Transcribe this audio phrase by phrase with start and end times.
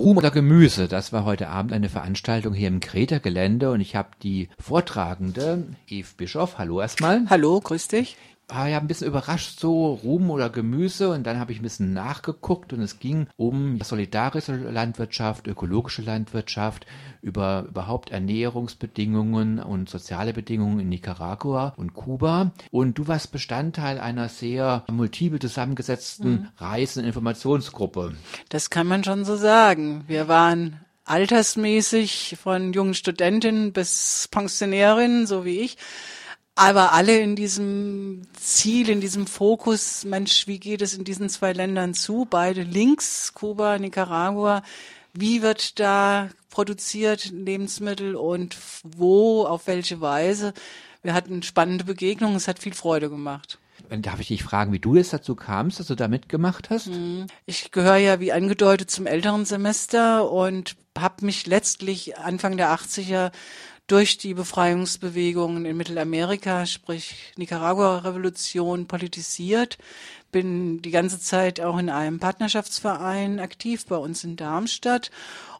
[0.00, 4.08] Ruhm oder Gemüse, das war heute Abend eine Veranstaltung hier im Kreta-Gelände und ich habe
[4.22, 7.26] die Vortragende, Eve Bischoff, hallo erstmal.
[7.28, 8.16] Hallo, grüß dich
[8.54, 11.10] war ja ein bisschen überrascht, so Ruhm oder Gemüse.
[11.10, 16.86] Und dann habe ich ein bisschen nachgeguckt und es ging um solidarische Landwirtschaft, ökologische Landwirtschaft,
[17.22, 22.52] über überhaupt Ernährungsbedingungen und soziale Bedingungen in Nicaragua und Kuba.
[22.70, 26.48] Und du warst Bestandteil einer sehr multiple zusammengesetzten mhm.
[26.58, 28.14] Reisen- Informationsgruppe.
[28.48, 30.04] Das kann man schon so sagen.
[30.06, 35.76] Wir waren altersmäßig von jungen Studentinnen bis Pensionärinnen, so wie ich,
[36.54, 41.52] aber alle in diesem Ziel, in diesem Fokus, Mensch, wie geht es in diesen zwei
[41.52, 42.26] Ländern zu?
[42.28, 44.62] Beide links, Kuba, Nicaragua.
[45.12, 50.52] Wie wird da produziert Lebensmittel und wo, auf welche Weise?
[51.02, 53.58] Wir hatten spannende Begegnungen, es hat viel Freude gemacht.
[53.88, 56.88] Darf ich dich fragen, wie du jetzt dazu kamst, dass du da mitgemacht hast?
[56.88, 57.26] Mhm.
[57.46, 63.32] Ich gehöre ja, wie angedeutet, zum älteren Semester und habe mich letztlich Anfang der 80er
[63.90, 69.78] durch die Befreiungsbewegungen in Mittelamerika, sprich Nicaragua-Revolution, politisiert.
[70.30, 75.10] Bin die ganze Zeit auch in einem Partnerschaftsverein aktiv bei uns in Darmstadt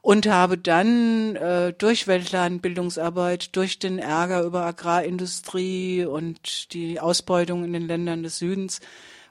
[0.00, 7.72] und habe dann äh, durch Weltladenbildungsarbeit, durch den Ärger über Agrarindustrie und die Ausbeutung in
[7.72, 8.80] den Ländern des Südens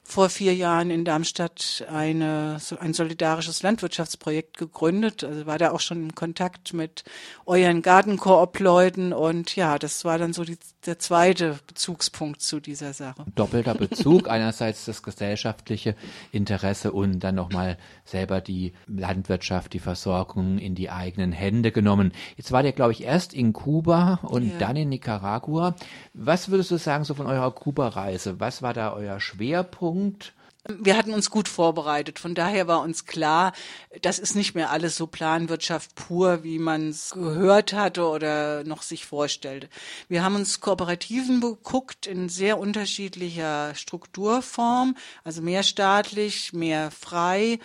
[0.10, 5.24] vor vier Jahren in Darmstadt eine, so ein solidarisches Landwirtschaftsprojekt gegründet.
[5.24, 7.04] Also war da auch schon in Kontakt mit
[7.46, 13.24] euren Gartenkoop-Leuten und ja, das war dann so die, der zweite Bezugspunkt zu dieser Sache.
[13.36, 15.96] Doppelter Bezug, einerseits das gesellschaftliche
[16.32, 22.14] Interesse und dann nochmal selber die Landwirtschaft, die Versorgung in die eigenen Hände genommen.
[22.36, 24.58] Jetzt war der, glaube ich, erst in Kuba und ja.
[24.58, 25.76] dann in Nicaragua.
[26.16, 28.40] Was würdest du sagen so von eurer Kuba-Reise?
[28.40, 29.99] Was war da euer Schwerpunkt?
[30.00, 30.34] Punkt?
[30.68, 32.20] Wir hatten uns gut vorbereitet.
[32.20, 33.54] Von daher war uns klar,
[34.02, 38.82] das ist nicht mehr alles so Planwirtschaft pur, wie man es gehört hatte oder noch
[38.82, 39.68] sich vorstellte.
[40.10, 47.60] Wir haben uns Kooperativen geguckt in sehr unterschiedlicher Strukturform, also mehr staatlich, mehr frei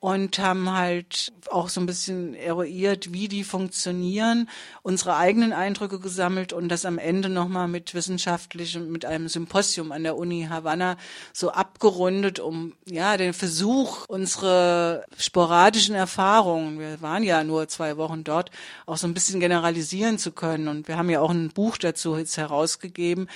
[0.00, 4.48] und haben halt auch so ein bisschen eruiert, wie die funktionieren,
[4.82, 10.04] unsere eigenen Eindrücke gesammelt und das am Ende nochmal mit wissenschaftlichem, mit einem Symposium an
[10.04, 10.96] der Uni Havanna
[11.32, 18.22] so abgerundet, um ja den Versuch, unsere sporadischen Erfahrungen, wir waren ja nur zwei Wochen
[18.22, 18.50] dort,
[18.86, 20.68] auch so ein bisschen generalisieren zu können.
[20.68, 23.28] Und wir haben ja auch ein Buch dazu jetzt herausgegeben,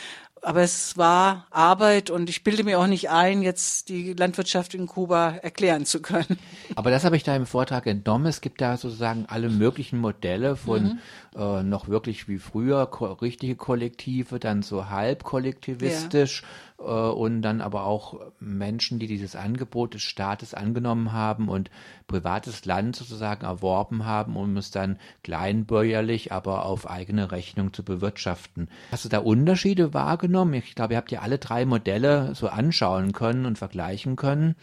[0.42, 4.86] aber es war Arbeit und ich bilde mir auch nicht ein, jetzt die Landwirtschaft in
[4.86, 6.38] Kuba erklären zu können.
[6.74, 8.26] Aber das habe ich da im Vortrag entnommen.
[8.26, 10.98] Es gibt da sozusagen alle möglichen Modelle von mhm
[11.36, 16.48] äh, noch wirklich wie früher ko richtige Kollektive, dann so halb kollektivistisch ja.
[16.84, 21.70] Äh, und dann aber auch Menschen, die dieses Angebot des Staates angenommen haben und
[22.06, 28.68] privates Land sozusagen erworben haben, um es dann kleinbäuerlich, aber auf eigene Rechnung zu bewirtschaften.
[28.90, 30.54] Hast du da Unterschiede wahrgenommen?
[30.54, 34.56] Ich glaube, ihr habt ja alle drei Modelle so anschauen können und vergleichen können.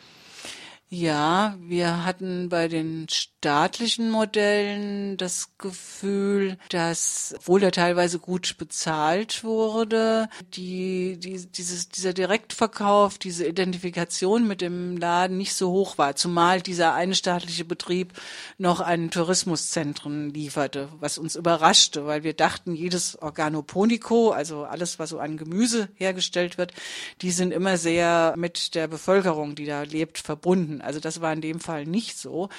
[0.92, 9.44] Ja, wir hatten bei den staatlichen Modellen das Gefühl, dass, obwohl er teilweise gut bezahlt
[9.44, 16.16] wurde, die, die, dieses, dieser Direktverkauf, diese Identifikation mit dem Laden nicht so hoch war,
[16.16, 18.14] zumal dieser eine staatliche Betrieb
[18.58, 25.12] noch ein Tourismuszentren lieferte, was uns überraschte, weil wir dachten, jedes Organoponico, also alles, was
[25.12, 26.74] so an Gemüse hergestellt wird,
[27.22, 30.79] die sind immer sehr mit der Bevölkerung, die da lebt, verbunden.
[30.82, 32.50] Also das war in dem Fall nicht so.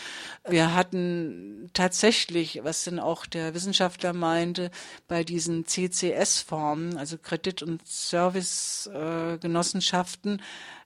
[0.48, 4.70] Wir hatten tatsächlich, was denn auch der Wissenschaftler meinte,
[5.08, 10.42] bei diesen CCS-Formen, also Kredit- und Servicegenossenschaften,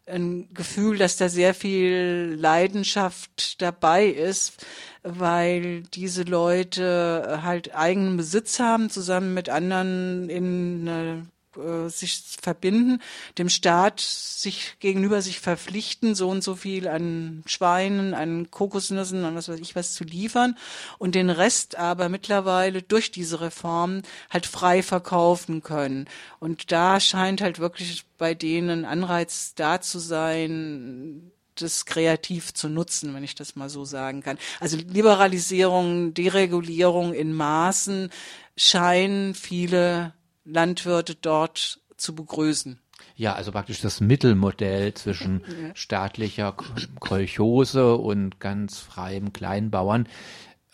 [0.07, 4.67] ein Gefühl, dass da sehr viel Leidenschaft dabei ist,
[5.03, 13.01] weil diese Leute halt eigenen Besitz haben, zusammen mit anderen in eine äh, sich verbinden,
[13.39, 19.35] dem Staat sich gegenüber sich verpflichten, so und so viel an Schweinen, an Kokosnüssen und
[19.35, 20.57] was weiß ich was zu liefern
[20.99, 26.07] und den Rest aber mittlerweile durch diese Reform halt frei verkaufen können.
[26.41, 33.15] Und da scheint halt wirklich bei denen Anreiz da zu sein, das kreativ zu nutzen,
[33.15, 34.39] wenn ich das mal so sagen kann.
[34.61, 38.11] Also Liberalisierung, Deregulierung in Maßen
[38.57, 40.15] scheinen viele
[40.45, 42.79] Landwirte dort zu begrüßen.
[43.17, 45.43] Ja, also praktisch das Mittelmodell zwischen
[45.75, 46.55] staatlicher
[46.99, 50.09] Kolchose und ganz freiem Kleinbauern.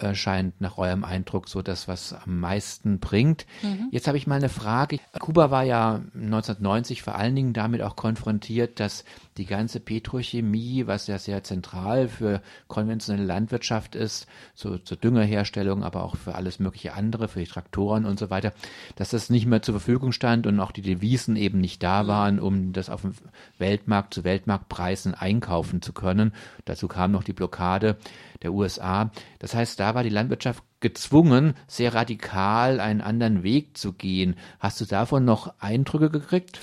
[0.00, 3.46] Äh, scheint nach eurem Eindruck so das, was am meisten bringt.
[3.62, 3.88] Mhm.
[3.90, 4.98] Jetzt habe ich mal eine Frage.
[5.18, 9.04] Kuba war ja 1990 vor allen Dingen damit auch konfrontiert, dass
[9.36, 16.04] die ganze Petrochemie, was ja sehr zentral für konventionelle Landwirtschaft ist, so zur Düngerherstellung, aber
[16.04, 18.52] auch für alles mögliche andere, für die Traktoren und so weiter,
[18.96, 22.08] dass das nicht mehr zur Verfügung stand und auch die Devisen eben nicht da mhm.
[22.08, 23.14] waren, um das auf dem
[23.58, 26.32] Weltmarkt zu Weltmarktpreisen einkaufen zu können.
[26.64, 27.96] Dazu kam noch die Blockade
[28.42, 29.10] der USA.
[29.38, 34.36] Das heißt, da war die Landwirtschaft gezwungen, sehr radikal einen anderen Weg zu gehen.
[34.58, 36.60] Hast du davon noch Eindrücke gekriegt?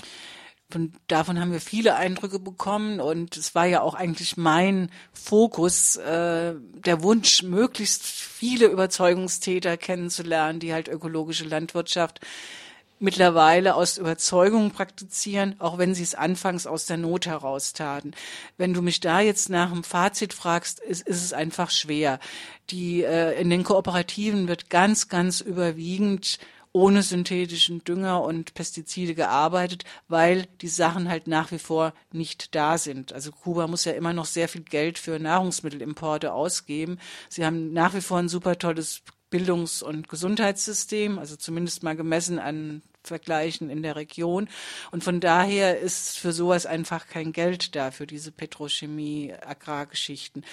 [0.70, 5.96] Von, davon haben wir viele Eindrücke bekommen und es war ja auch eigentlich mein Fokus,
[5.96, 12.20] äh, der Wunsch, möglichst viele Überzeugungstäter kennenzulernen, die halt ökologische Landwirtschaft
[12.98, 18.12] mittlerweile aus Überzeugung praktizieren, auch wenn sie es anfangs aus der Not heraus taten.
[18.56, 22.18] Wenn du mich da jetzt nach dem Fazit fragst, ist, ist es einfach schwer.
[22.70, 26.38] Die äh, in den Kooperativen wird ganz, ganz überwiegend
[26.72, 32.78] ohne synthetischen Dünger und Pestizide gearbeitet, weil die Sachen halt nach wie vor nicht da
[32.78, 33.12] sind.
[33.12, 36.98] Also Kuba muss ja immer noch sehr viel Geld für Nahrungsmittelimporte ausgeben.
[37.28, 42.38] Sie haben nach wie vor ein super tolles Bildungs- und Gesundheitssystem, also zumindest mal gemessen
[42.38, 44.48] an Vergleichen in der Region.
[44.90, 50.44] Und von daher ist für sowas einfach kein Geld da, für diese Petrochemie, Agrargeschichten.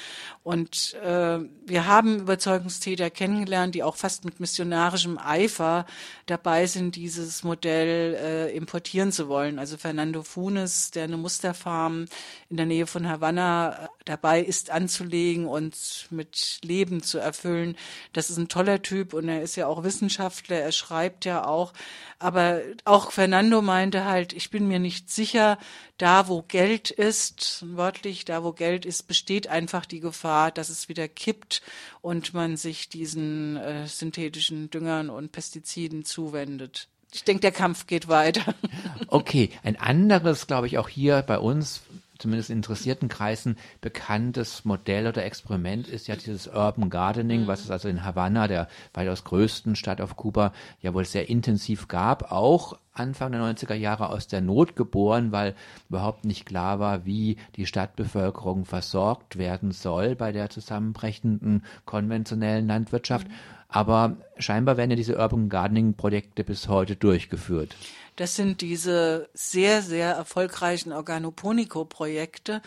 [0.44, 5.86] Und äh, wir haben Überzeugungstäter kennengelernt, die auch fast mit missionarischem Eifer
[6.26, 9.60] dabei sind, dieses Modell äh, importieren zu wollen.
[9.60, 12.06] Also Fernando Funes, der eine Musterfarm
[12.50, 17.76] in der Nähe von Havanna äh, dabei ist anzulegen und mit Leben zu erfüllen.
[18.14, 21.74] Das ist ein toller Typ und er ist ja auch Wissenschaftler, er schreibt ja auch.
[22.20, 22.45] Aber
[22.84, 25.58] auch Fernando meinte halt, ich bin mir nicht sicher,
[25.98, 30.90] da wo Geld ist, wörtlich, da wo Geld ist, besteht einfach die Gefahr, dass es
[30.90, 31.62] wieder kippt
[32.02, 36.88] und man sich diesen äh, synthetischen Düngern und Pestiziden zuwendet.
[37.14, 38.54] Ich denke, der Kampf geht weiter.
[39.08, 41.82] Okay, ein anderes, glaube ich, auch hier bei uns
[42.18, 47.48] zumindest in interessierten Kreisen bekanntes Modell oder Experiment ist ja dieses Urban Gardening, mhm.
[47.48, 51.88] was es also in Havanna, der weitaus größten Stadt auf Kuba, ja wohl sehr intensiv
[51.88, 55.54] gab, auch Anfang der 90er Jahre aus der Not geboren, weil
[55.90, 63.28] überhaupt nicht klar war, wie die Stadtbevölkerung versorgt werden soll bei der zusammenbrechenden konventionellen Landwirtschaft.
[63.28, 63.34] Mhm.
[63.76, 67.76] Aber scheinbar werden ja diese Urban Gardening Projekte bis heute durchgeführt.
[68.16, 72.62] Das sind diese sehr, sehr erfolgreichen Organoponico-Projekte.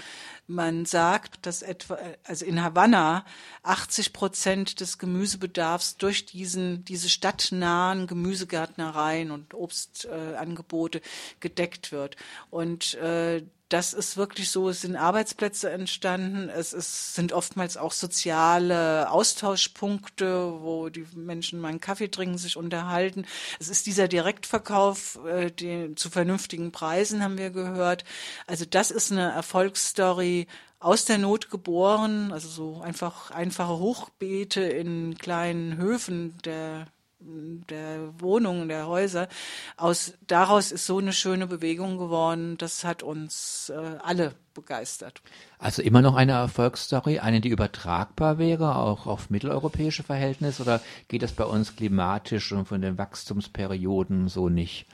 [0.47, 3.25] Man sagt, dass etwa, also in Havanna
[3.63, 11.03] 80 Prozent des Gemüsebedarfs durch diesen, diese stadtnahen Gemüsegärtnereien und Obstangebote äh,
[11.41, 12.17] gedeckt wird.
[12.51, 17.93] Und äh, das ist wirklich so, es sind Arbeitsplätze entstanden, es ist, sind oftmals auch
[17.93, 23.27] soziale Austauschpunkte, wo die Menschen mal einen Kaffee trinken, sich unterhalten.
[23.61, 28.05] Es ist dieser Direktverkauf äh, die, zu vernünftigen Preisen, haben wir gehört.
[28.47, 30.47] Also das ist eine Erfolgsstory
[30.81, 36.87] aus der Not geboren, also so einfach einfache Hochbeete in kleinen Höfen der
[37.21, 39.29] der Wohnungen, der Häuser.
[39.77, 42.57] Aus, daraus ist so eine schöne Bewegung geworden.
[42.59, 45.21] Das hat uns äh, alle begeistert.
[45.59, 51.23] Also immer noch eine Erfolgsstory, eine, die übertragbar wäre, auch auf mitteleuropäische Verhältnisse, oder geht
[51.23, 54.87] das bei uns klimatisch und von den Wachstumsperioden so nicht?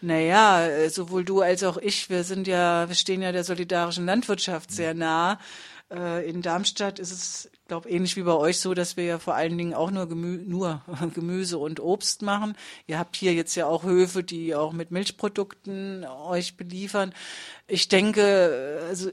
[0.00, 4.06] Naja, äh, sowohl du als auch ich, wir sind ja, wir stehen ja der solidarischen
[4.06, 5.38] Landwirtschaft sehr nah.
[5.94, 9.34] Äh, in Darmstadt ist es, glaube ähnlich wie bei euch so, dass wir ja vor
[9.34, 10.82] allen Dingen auch nur, Gemü nur
[11.14, 12.56] Gemüse und Obst machen.
[12.86, 17.14] Ihr habt hier jetzt ja auch Höfe, die auch mit Milchprodukten euch beliefern.
[17.66, 19.10] Ich denke, also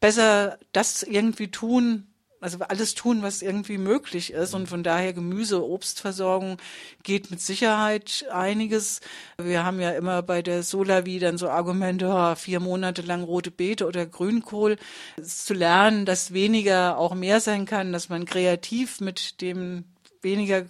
[0.00, 2.06] besser das irgendwie tun,
[2.46, 4.54] also alles tun, was irgendwie möglich ist.
[4.54, 6.58] Und von daher Gemüse, Obstversorgung
[7.02, 9.00] geht mit Sicherheit einiges.
[9.36, 13.50] Wir haben ja immer bei der Solavi dann so Argumente, oh, vier Monate lang rote
[13.50, 14.76] Beete oder Grünkohl.
[15.20, 19.82] Zu lernen, dass weniger auch mehr sein kann, dass man kreativ mit dem
[20.22, 20.66] weniger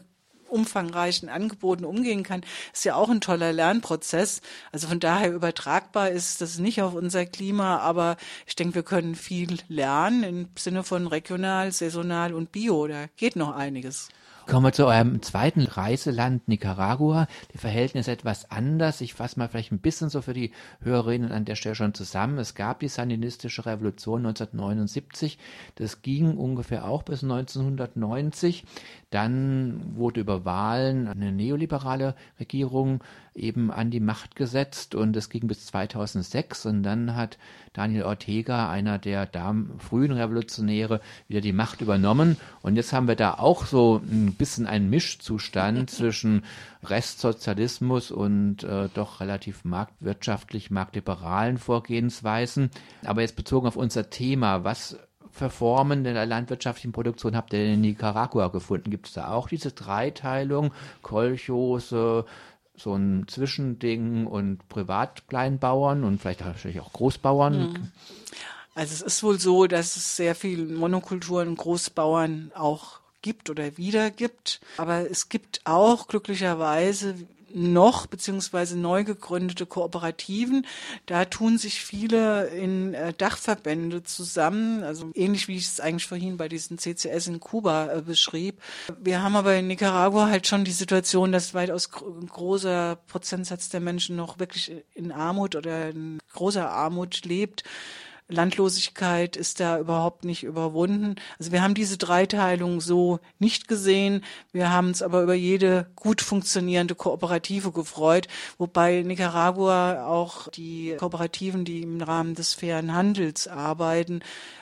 [0.49, 4.41] umfangreichen Angeboten umgehen kann, ist ja auch ein toller Lernprozess.
[4.73, 9.15] Also von daher übertragbar ist das nicht auf unser Klima, aber ich denke, wir können
[9.15, 12.87] viel lernen im Sinne von regional, saisonal und bio.
[12.87, 14.09] Da geht noch einiges.
[14.47, 17.26] Kommen wir zu eurem zweiten Reiseland Nicaragua.
[17.53, 19.00] Die Verhältnisse etwas anders.
[19.00, 22.38] Ich fasse mal vielleicht ein bisschen so für die Hörerinnen an der Stelle schon zusammen.
[22.38, 25.38] Es gab die sandinistische Revolution 1979.
[25.75, 28.65] Das ging ungefähr auch bis 1990.
[29.11, 33.03] Dann wurde über Wahlen eine neoliberale Regierung
[33.37, 37.38] eben an die Macht gesetzt und es ging bis 2006 und dann hat
[37.73, 39.29] Daniel Ortega, einer der
[39.79, 44.66] frühen Revolutionäre, wieder die Macht übernommen und jetzt haben wir da auch so ein bisschen
[44.66, 46.45] einen Mischzustand zwischen
[46.85, 52.71] Restsozialismus und äh, doch relativ marktwirtschaftlich, marktliberalen Vorgehensweisen.
[53.05, 54.99] Aber jetzt bezogen auf unser Thema, was
[55.37, 58.90] für Formen der landwirtschaftlichen Produktion habt ihr in Nicaragua gefunden?
[58.90, 62.25] Gibt es da auch diese Dreiteilung, Kolchose,
[62.75, 67.59] so ein Zwischending und Privatkleinbauern und vielleicht natürlich auch Großbauern?
[67.59, 67.93] Mhm.
[68.75, 73.76] Also es ist wohl so, dass es sehr viele Monokulturen und Großbauern auch gibt oder
[73.76, 74.61] wieder gibt.
[74.76, 77.16] Aber es gibt auch glücklicherweise
[77.52, 80.64] noch beziehungsweise neu gegründete Kooperativen.
[81.06, 86.37] Da tun sich viele in äh, Dachverbände zusammen, also ähnlich wie ich es eigentlich vorhin
[86.37, 88.62] bei diesen CCS in Kuba äh, beschrieb.
[89.00, 93.80] Wir haben aber in Nicaragua halt schon die Situation, dass weitaus ein großer Prozentsatz der
[93.80, 97.64] Menschen noch wirklich in Armut oder in großer Armut lebt.
[98.28, 101.14] Landlosigkeit ist da überhaupt nicht überwunden.
[101.38, 104.25] Also wir haben diese Dreiteilung so nicht gesehen.
[104.52, 108.26] Wir haben uns aber über jede gut funktionierende Kooperative gefreut,
[108.59, 114.21] wobei Nicaragua auch die Kooperativen, die im Rahmen des fairen Handels arbeiten,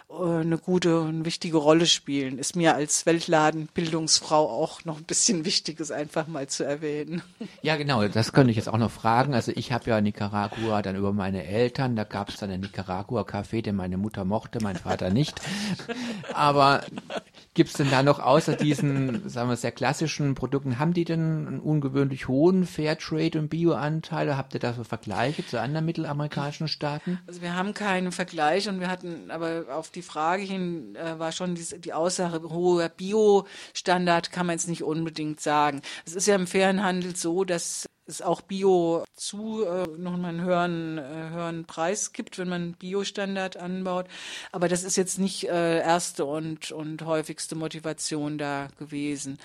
[0.09, 2.39] eine gute und wichtige Rolle spielen.
[2.39, 7.23] Ist mir als Weltladenbildungsfrau auch noch ein bisschen wichtig, es einfach mal zu erwähnen.
[7.63, 9.35] Ja, genau, das könnte ich jetzt auch noch fragen.
[9.35, 13.63] Also ich habe ja Nicaragua dann über meine Eltern, da gab es dann einen Nicaragua-Café,
[13.63, 15.41] den meine Mutter mochte, mein Vater nicht.
[16.33, 16.83] Aber
[17.55, 21.47] gibt es denn da noch außer diesen, sagen wir, sehr klassischen Produkten, haben die denn
[21.47, 24.37] einen ungewöhnlich hohen Fairtrade- und Bio-Anteil?
[24.37, 27.21] Habt ihr da so Vergleiche zu anderen mittelamerikanischen Staaten?
[27.27, 31.33] Also wir haben keinen Vergleich und wir hatten aber auf die Frage hin äh, war
[31.33, 35.81] schon die, die Aussage, hoher Bio-Standard kann man jetzt nicht unbedingt sagen.
[36.05, 40.29] Es ist ja im fairen Handel so, dass es auch Bio zu äh, noch mal
[40.29, 44.07] einen höheren, äh, höheren Preis gibt, wenn man Bio-Standard anbaut.
[44.53, 49.39] Aber das ist jetzt nicht äh, erste und, und häufigste Motivation da gewesen.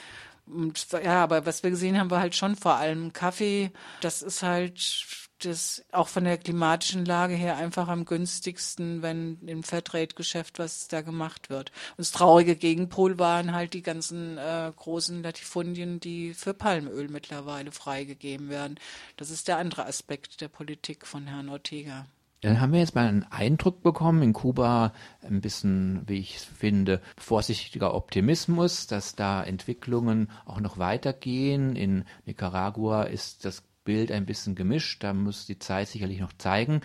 [0.48, 3.72] Und, ja, aber was wir gesehen haben, war halt schon vor allem Kaffee.
[4.02, 9.64] Das ist halt das auch von der klimatischen Lage her einfach am günstigsten, wenn im
[9.64, 11.72] Fairtrade-Geschäft was da gemacht wird.
[11.92, 17.72] Und das traurige Gegenpol waren halt die ganzen äh, großen Latifundien, die für Palmöl mittlerweile
[17.72, 18.80] freigegeben werden.
[19.18, 22.06] Das ist der andere Aspekt der Politik von Herrn Ortega.
[22.42, 27.02] Dann haben wir jetzt mal einen Eindruck bekommen, in Kuba ein bisschen, wie ich finde,
[27.18, 31.76] vorsichtiger Optimismus, dass da Entwicklungen auch noch weitergehen.
[31.76, 35.04] In Nicaragua ist das Bild ein bisschen gemischt.
[35.04, 36.82] Da muss die Zeit sicherlich noch zeigen,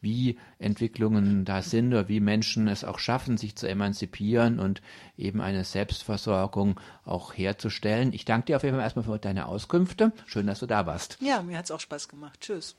[0.00, 4.82] wie Entwicklungen da sind oder wie Menschen es auch schaffen, sich zu emanzipieren und
[5.16, 8.12] eben eine Selbstversorgung auch herzustellen.
[8.12, 10.12] Ich danke dir auf jeden Fall erstmal für deine Auskünfte.
[10.26, 11.18] Schön, dass du da warst.
[11.20, 12.40] Ja, mir hat es auch Spaß gemacht.
[12.40, 12.76] Tschüss.